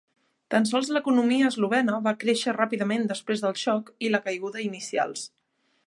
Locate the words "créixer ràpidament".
2.23-3.07